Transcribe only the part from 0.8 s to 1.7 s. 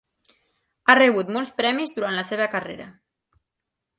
Ha rebut molts